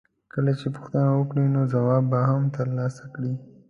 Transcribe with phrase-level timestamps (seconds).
[0.33, 3.33] کله چې پوښتنه وکړې نو ځواب به هم ترلاسه کړې.